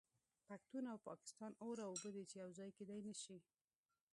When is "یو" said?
2.41-2.49